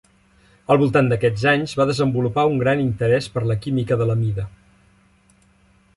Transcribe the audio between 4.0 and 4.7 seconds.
de l'amida.